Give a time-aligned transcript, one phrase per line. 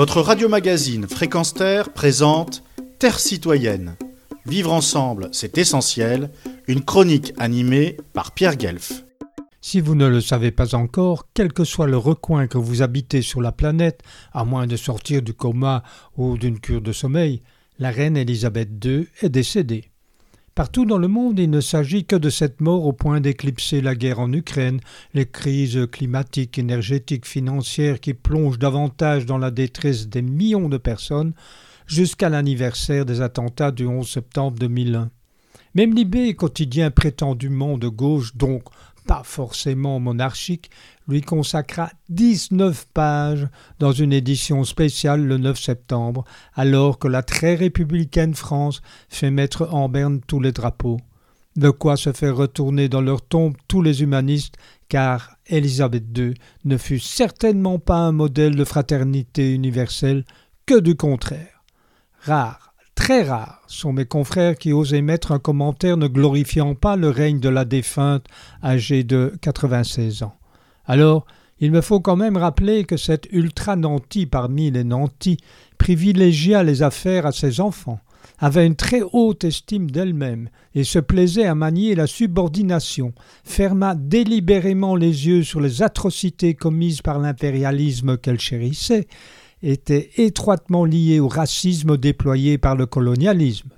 [0.00, 2.62] Votre radio-magazine Fréquence Terre présente
[2.98, 3.96] Terre citoyenne.
[4.46, 6.30] Vivre ensemble, c'est essentiel.
[6.68, 9.04] Une chronique animée par Pierre Guelf.
[9.60, 13.20] Si vous ne le savez pas encore, quel que soit le recoin que vous habitez
[13.20, 14.00] sur la planète,
[14.32, 15.82] à moins de sortir du coma
[16.16, 17.42] ou d'une cure de sommeil,
[17.78, 19.89] la reine Élisabeth II est décédée.
[20.60, 23.94] Partout dans le monde, il ne s'agit que de cette mort au point d'éclipser la
[23.94, 24.78] guerre en Ukraine,
[25.14, 31.32] les crises climatiques, énergétiques, financières qui plongent davantage dans la détresse des millions de personnes,
[31.86, 35.08] jusqu'à l'anniversaire des attentats du 11 septembre 2001.
[35.74, 38.64] Même Libé, quotidien prétendument de gauche, donc
[39.06, 40.70] pas forcément monarchique,
[41.08, 47.54] lui consacra 19 pages dans une édition spéciale le 9 septembre, alors que la très
[47.54, 51.00] républicaine France fait mettre en berne tous les drapeaux.
[51.56, 54.54] De quoi se faire retourner dans leur tombe tous les humanistes,
[54.88, 60.24] car Élisabeth II ne fut certainement pas un modèle de fraternité universelle,
[60.66, 61.64] que du contraire.
[62.20, 62.69] Rare
[63.00, 67.40] Très rares sont mes confrères qui osent émettre un commentaire ne glorifiant pas le règne
[67.40, 68.26] de la défunte
[68.62, 70.36] âgée de 96 ans.
[70.84, 71.24] Alors,
[71.60, 75.38] il me faut quand même rappeler que cette ultra-nantie parmi les nantis
[75.78, 78.00] privilégia les affaires à ses enfants,
[78.38, 84.94] avait une très haute estime d'elle-même et se plaisait à manier la subordination, ferma délibérément
[84.94, 89.08] les yeux sur les atrocités commises par l'impérialisme qu'elle chérissait,
[89.62, 93.70] était étroitement lié au racisme déployé par le colonialisme.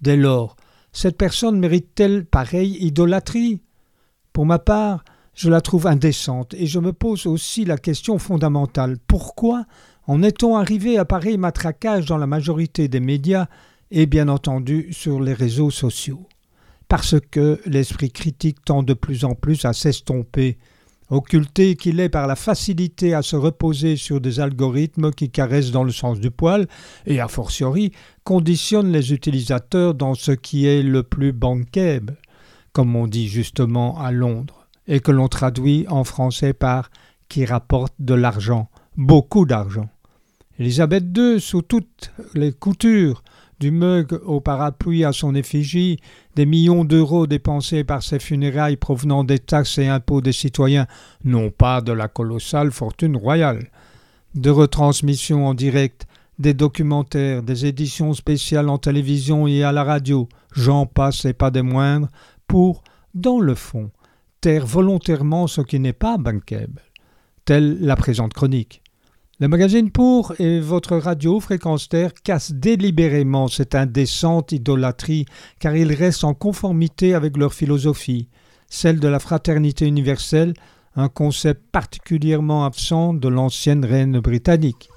[0.00, 0.56] Dès lors,
[0.92, 3.60] cette personne mérite-t-elle pareille idolâtrie?
[4.32, 8.98] Pour ma part, je la trouve indécente et je me pose aussi la question fondamentale.
[9.06, 9.66] Pourquoi
[10.06, 13.46] en est-on arrivé à pareil matraquage dans la majorité des médias
[13.90, 16.26] et bien entendu sur les réseaux sociaux?
[16.88, 20.58] Parce que l'esprit critique tend de plus en plus à s'estomper
[21.10, 25.84] occulté qu'il est par la facilité à se reposer sur des algorithmes qui caressent dans
[25.84, 26.66] le sens du poil
[27.06, 27.92] et a fortiori
[28.24, 32.18] conditionnent les utilisateurs dans ce qui est le plus bankable,
[32.72, 36.90] comme on dit justement à Londres, et que l'on traduit en français par
[37.28, 39.88] qui rapporte de l'argent, beaucoup d'argent.
[40.58, 43.22] Élisabeth II, sous toutes les coutures,
[43.60, 45.98] du mug au parapluie à son effigie,
[46.36, 50.86] des millions d'euros dépensés par ses funérailles provenant des taxes et impôts des citoyens,
[51.24, 53.70] non pas de la colossale fortune royale.
[54.34, 56.06] De retransmissions en direct,
[56.38, 61.50] des documentaires, des éditions spéciales en télévision et à la radio, j'en passe et pas
[61.50, 62.08] des moindres,
[62.46, 63.90] pour, dans le fond,
[64.40, 66.82] taire volontairement ce qui n'est pas bankable,
[67.44, 68.82] telle la présente chronique.
[69.40, 75.26] Le magazine Pour et votre radio Fréquence Terre cassent délibérément cette indécente idolâtrie
[75.60, 78.28] car ils restent en conformité avec leur philosophie,
[78.68, 80.54] celle de la fraternité universelle,
[80.96, 84.88] un concept particulièrement absent de l'ancienne reine britannique.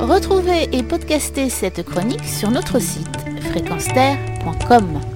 [0.00, 5.15] Retrouvez et podcastez cette chronique sur notre site fréquenceterre.com.